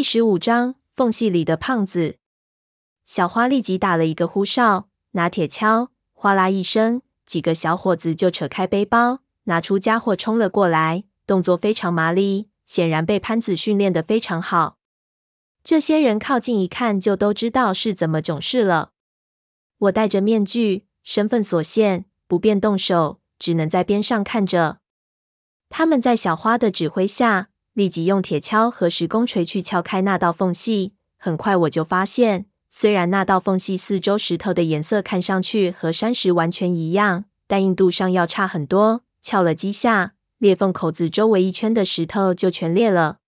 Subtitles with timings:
[0.00, 2.16] 第十五章，缝隙里的胖子。
[3.04, 14.78] 小花立即打了一个呼哨，拿铁锹，哗啦一声，几个小伙子就扯开背包，拿出家伙冲了过来，动作非常麻利，显然被潘子训练的非常好。
[15.62, 18.92] 这些人靠近一看，就都知道是怎么种事了。
[19.76, 24.78] 我戴着面具，身份所限，不便动手，只能在边上看着。
[25.68, 30.94] 他们在小花的指挥下，立即用铁锹和石工锤去撬开那道缝隙。
[31.18, 39.02] 很快我就发现，虽然那道缝隙四周石头的颜色看上去和山石完全一样，但硬度上要差很多。
[39.22, 43.18] 撬了几下，裂缝口子周围一圈的石头就全裂了。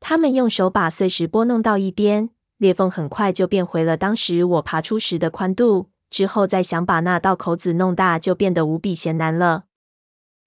[0.00, 5.90] 他们用手把碎石拨弄到一边，裂缝很快就变回了当时我爬出时的宽度。
[6.08, 9.64] 之后再想把那道口子弄大，就变得无比艰难了。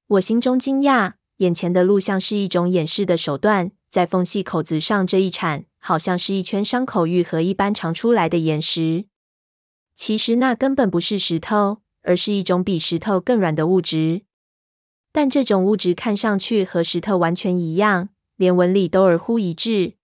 [0.07, 9.05] 我心中惊讶，眼前的路像是一种掩饰的手段，在缝隙口子上这一铲，好像是一圈伤口愈合一般长出来的岩石。
[9.95, 14.21] 其实那根本不是石头，而是一种比石头更软的物质。
[15.11, 19.95] 但这种物质看上去和石头完全一样，连纹理都二乎一致。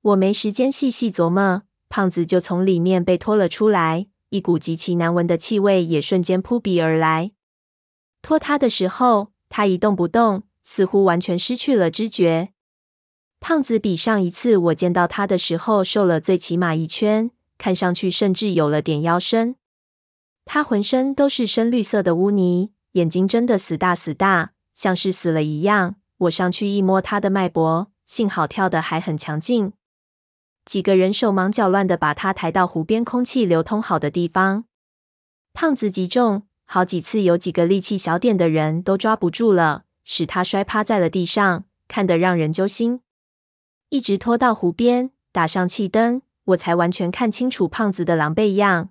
[0.00, 7.32] 我没时间细细琢磨，胖子就从里面被拖了出来，一股极其难闻的气味也瞬间扑鼻而来。
[8.22, 12.50] 拖他的时候，他一动不动，似乎完全失去了知觉。
[13.40, 19.56] 胖子比上一次我见到他的时候瘦了最起码一圈，看上去甚至有了点腰身。
[20.44, 25.96] 他浑身都是深绿色的污泥，眼睛睁得死大死大，像是死了一样。
[26.18, 29.72] 我上去一摸他的脉搏，幸好跳得还很强劲。
[30.64, 34.64] 几个人手忙脚乱地把他抬到湖边空气流通好的地方。
[35.52, 36.44] 胖子极重。
[36.64, 43.00] 好几次，有几个力气小点的人都抓不住了，使他摔趴在了地上，看得让人揪心。
[43.88, 48.90] 一直拖到湖边，打上气灯，我才完全看清楚胖子的狼狈样。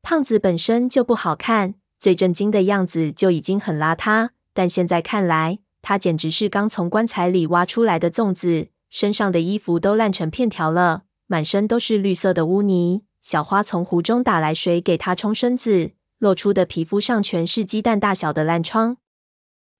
[0.00, 13.02] 胖子本身就不好看，最震惊的样子就已经很邋遢，但现在看来，他简直是刚从棺材里挖出来的粽子，身上的衣服都烂成片条了，满身都是绿色的污泥。
[13.20, 15.90] 小花从湖中打来水给他冲身子。
[16.18, 18.96] 露出的皮肤上全是鸡蛋大小的烂疮。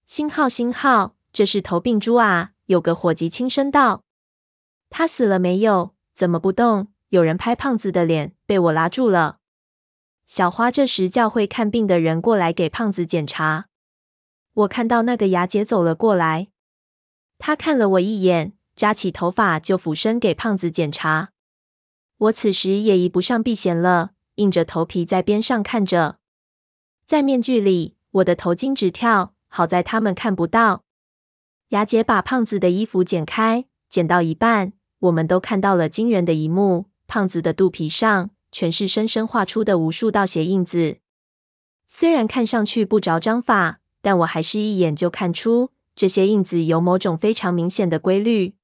[0.05, 2.51] 星号，星号，这是头病猪啊！
[2.65, 4.03] 有个伙计轻声道
[4.91, 5.95] ：“他死了没有？
[6.13, 9.37] 怎么不动？”有人拍胖子的脸，被我拉住了。
[10.25, 13.67] 小花这时叫会看病的人过来给胖子检查。
[14.53, 16.49] 我看到那个牙姐走了过来，
[17.37, 21.29] 她看了我一眼，扎起头发就俯身给胖子检查。
[22.17, 26.17] 我此时也移不上避嫌了，硬着头皮在边上看着。
[27.05, 29.33] 在面具里，我的头巾直跳。
[29.55, 30.83] 好在他们看不到。
[31.69, 40.97] 雅姐把胖子的衣服剪开，剪到一半，我们都看到了惊人的一幕：胖子的肚皮上全是深深画出的无数道血印子。
[41.87, 48.55] 虽然看上去不着章法，但我还是一眼就看出这些印子有某种非常明显的规律。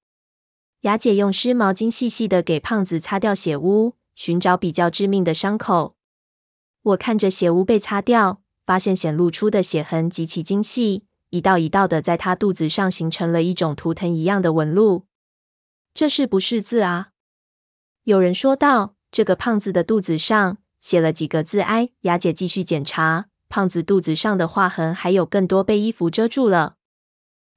[0.81, 5.95] 雅姐用湿毛巾细细的给胖子擦掉血污，寻找比较致命的伤口。
[6.81, 15.05] 我看着血污被擦掉，发现显露出的血痕极其精细，一道一道的在他肚子上形成了一种图腾一样的纹路。
[15.95, 17.07] 这是不是字啊？
[18.03, 18.93] 有人说道。
[19.11, 26.75] 这个胖子的肚子上写了几个字：“哎。”雅姐继续检查，胖子肚子上的划痕还有更多被衣服遮住了。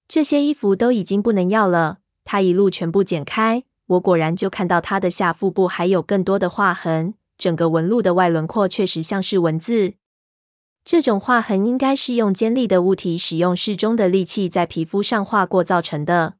[0.08, 1.98] 这些衣服都已经不能要了。
[2.24, 7.12] 他一路全部剪开，我果然就看到他的下腹部还有更多的划痕。
[7.36, 9.92] 整个纹路的外轮廓确实像是文字，
[10.84, 16.34] 这种划痕应该是用尖利的物体使用适中的力气在皮肤上划过造成的。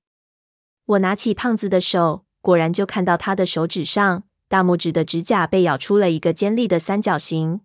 [0.86, 7.60] 我拿起胖子的手，果然就看到他的手指上，大拇指的指甲被咬出了一个尖利的三角形。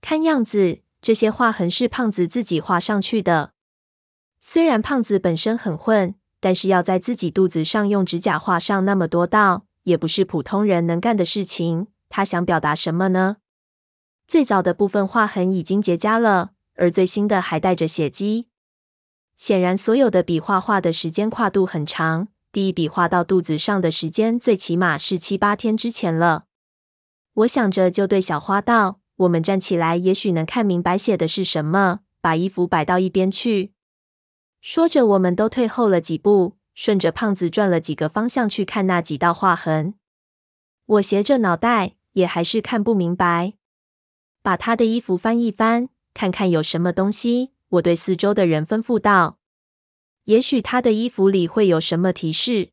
[0.00, 3.52] 看样子，这些划痕是胖子自己画上去的。
[4.40, 11.88] 虽然胖子本身很混，但是要在自己肚子上用指甲画上那么多道，也不是普通人能干的事情。
[12.08, 13.38] 他想表达什么呢？
[14.30, 18.46] 最早的部分划痕已经结痂了，而最新的还带着血迹。
[19.36, 22.28] 显然，所有的笔画画的时间跨度很长。
[22.52, 26.44] 第一笔画到肚子上的时间，最起码是七八天之前了。
[27.32, 33.72] 我想着，就对小花道：“我们站起来，也许能看明白写的是什么。”把衣服摆到一边去。
[34.60, 39.94] 说着，我们都退后了几步，顺着胖子转了几个方向去看那几道划痕。
[40.86, 41.96] 我斜着脑袋。
[42.14, 43.54] 也还是看不明白，
[44.50, 47.52] 把他的衣服翻一翻，看看有什么东西。
[47.68, 49.38] 我对四周的人吩咐道
[50.26, 52.70] ：“也许他的衣服里会有什么提示。”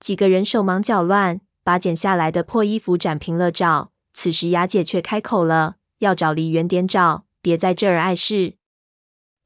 [0.00, 3.92] 几个人手忙脚乱，把剪下来的破衣服展平了找。
[4.12, 8.54] 此时雅姐却开口了：“要找离远点找，别在这儿碍事。”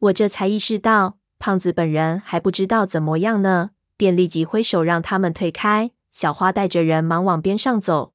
[0.01, 5.91] 我这才意识到，胖子本人还不知道怎么样呢，便立即挥手让他们退开。
[6.11, 8.15] 小花带着人忙往边上走。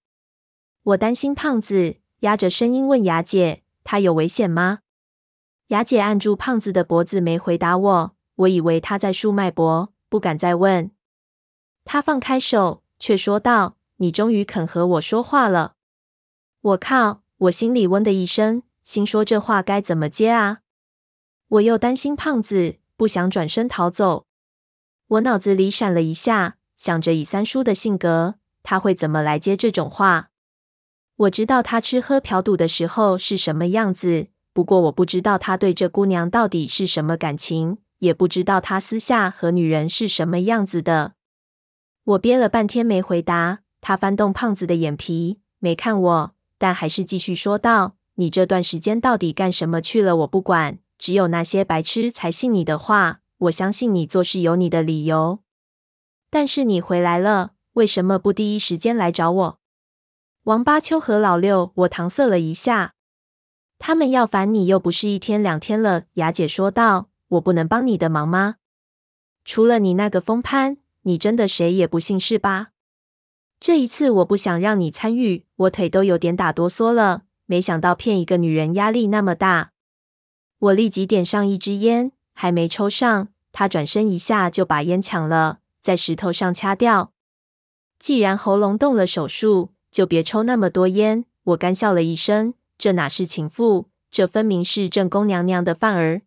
[0.81, 4.79] 我担心胖子，压着声音问雅姐：“他有危险吗？”
[5.67, 8.15] 雅姐按住胖子的脖子，没回答我。
[8.35, 10.91] 我以为他在数脉搏，不敢再问。
[11.85, 15.75] 他放开手，却说道：“你终于肯和我说话了。”
[16.61, 17.21] 我靠！
[17.37, 20.59] 我心里嗡的一声，心说这话该怎么接啊？
[21.47, 24.25] 我又担心胖子，不想转身逃走。
[25.07, 30.28] 我脑子里闪了一下，想着以三叔的性格，他会怎么来接这种话？
[31.19, 37.79] 我知道他吃喝嫖赌的时候是什么样子，不过我不知道他对这姑娘到底是什么感情。
[37.99, 41.15] 也不知道他私下和女人是什么样子的。
[42.05, 43.59] 我憋了半天没回答。
[43.81, 50.15] 他翻动胖子的眼皮，没看我，但还是继续说道：“你这段时间到底干什么去了？
[50.15, 53.19] 我不管，只有那些白痴才信你的话。
[53.39, 55.39] 我相信你做事有你的理由。
[56.29, 59.58] 但是你回来了，为什么不第一时间来找我？”
[60.49, 62.95] 王八秋和老六，我搪塞了一下。
[63.77, 66.05] 他们要烦你又不是一天两天了。
[66.15, 67.09] 雅姐说道。
[67.27, 68.55] 我不能帮你的忙吗？
[69.45, 72.69] 除了你那个疯潘，你真的谁也不信是吧？
[73.59, 77.25] 这一次我不想让你参与，我腿都有点打哆嗦了。
[77.45, 79.73] 没想到骗一个女人压力那么大。
[80.57, 87.13] 我立即点上一支烟，还没抽上，他转身一下就把烟抢了，在石头上掐掉。
[87.99, 89.69] 既然喉咙动了手术，
[89.99, 91.25] 就别抽那么多烟。
[91.43, 96.21] 我干笑了一声，这哪是情妇，这分明是正宫娘娘的范儿。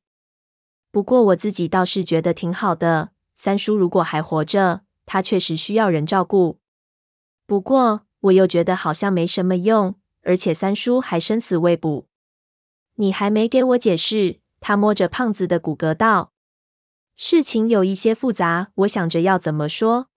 [0.90, 3.12] 不过我自己倒是觉得挺好的。
[3.34, 6.58] 三叔如果还活着，他确实需要人照顾。
[7.46, 12.06] 不过我又觉得好像没什么用，而且三叔还生死未卜。
[12.96, 14.40] 你还没给我解释。
[14.60, 16.34] 他摸着胖子的骨骼道
[17.16, 20.08] ：“事情有一些复杂，我想着要怎么说。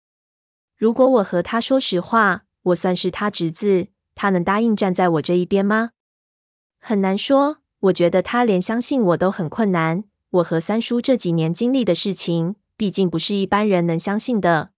[0.76, 5.90] 如果我和他说实话，我算是他侄子，他能答应站在我这一边吗？
[6.80, 7.58] 很难说。
[7.80, 14.70] 我觉得他连相信我都很困难。”我和三叔这几年经历的事情，毕竟不是一般人能相信的。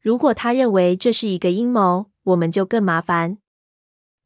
[0.00, 3.38] 如果他认为这是一个阴谋，我们就更麻烦。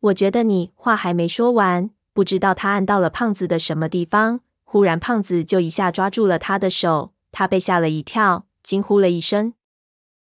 [0.00, 9.52] 我觉得你话还没说完，不知道他按到了胖子的什么地方，忽然胖子就一下抓住了他的手，他被吓了一跳，惊呼了一声。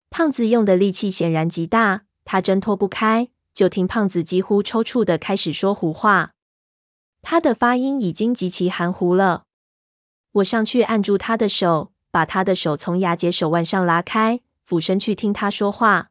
[0.10, 6.33] 胖子用的力气显然极大，他挣脱不开，就听胖子几乎抽搐的开始说胡话，
[7.22, 9.45] 他的发音已经极其含糊了。
[10.33, 16.10] 我上去按住他的手，把他的手从雅姐手腕上拉开，俯身去听他说话。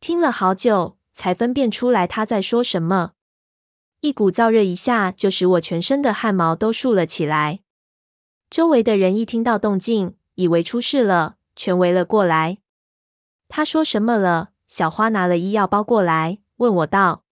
[0.00, 3.12] 听了好久，才分辨出来他在说什么。
[4.00, 7.60] 一股燥热一下就使我全身的汗毛都竖了起来。
[8.48, 12.58] 周围的人一听到动静，以为出事了，全围了过来。
[13.48, 14.50] 他说什么了？
[14.68, 17.24] 小花拿了医药包过来，问我道。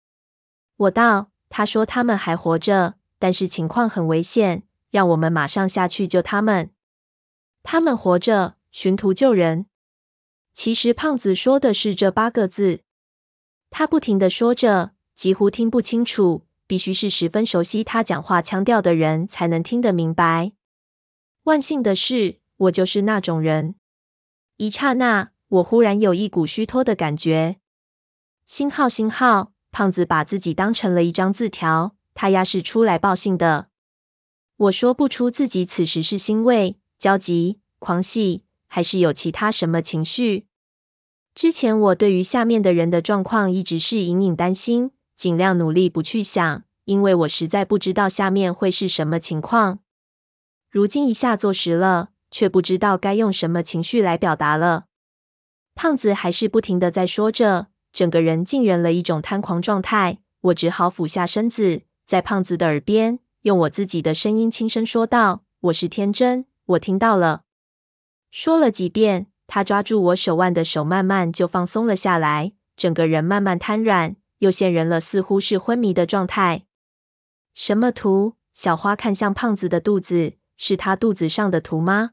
[0.77, 4.65] 我道，他说他们还活着，但是情况很危险。
[4.91, 6.71] 让我们马上下去救他们。
[7.63, 9.67] 他们活着，寻途救人。
[10.55, 12.81] 其实胖子说的是这八个字。
[13.69, 20.53] 他不停的说着，几乎听不清楚，必须是十分熟悉他讲话腔调的人才能听得明白。
[21.43, 23.75] 万幸的是，我就是那种人。
[24.57, 27.57] 一刹那，我忽然有一股虚脱的感觉。
[28.45, 33.69] 星号，星号，胖子把自己当成了一张字条，他压是出来报信的。
[34.57, 40.47] 我说不出自己此时是欣慰、焦急、狂喜，还是有其他什么情绪。
[41.35, 49.81] 之前我对于下面的人的状况一直是隐隐担心，尽量努力不去想，因为我实在不知道下面会是什么情况。
[50.71, 54.87] 如今一下坐实了，却不知道该用什么情绪来表达了。
[55.77, 60.21] 胖子还是不停的在说着，整个人浸染了一种瘫狂状态。
[60.41, 63.19] 我只好俯下身子，在胖子的耳边。
[63.43, 67.43] 用我自己的声音轻声说道：“我是天真，我听到了。”
[68.33, 76.65] 说了几遍，他抓住我手腕的手慢慢就放松了下来，整个人慢慢瘫软，又陷入了似乎是昏迷的状态。
[77.55, 78.37] 什么图？
[78.55, 82.13] 小花看向胖子的肚子，是他肚子上的图吗？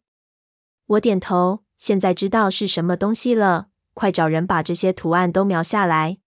[0.85, 3.65] 我点头，现在知道是什么东西了。
[3.93, 6.19] 快找人把这些图案都描下来。